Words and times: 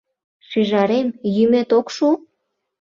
—Шӱжарем, 0.47 1.07
йӱмет 1.35 1.69
ок 1.79 1.87
шу? 1.95 2.07